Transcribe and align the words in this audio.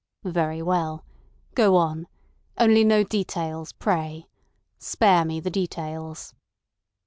"Very 0.25 0.63
well. 0.63 1.05
Go 1.53 1.75
on. 1.75 2.07
Only 2.57 2.83
no 2.83 3.03
details, 3.03 3.71
pray. 3.71 4.25
Spare 4.79 5.23
me 5.25 5.39
the 5.39 5.51
details." 5.51 6.33